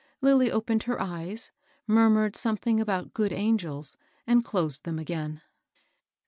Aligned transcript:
Lilly 0.19 0.49
opened 0.51 0.81
her 0.89 0.99
eyes, 0.99 1.51
murmured 1.85 2.35
something 2.35 2.79
about" 2.79 3.13
good 3.13 3.31
angels," 3.31 3.97
and 4.25 4.43
closed 4.43 4.83
them 4.83 4.97
again. 4.97 5.43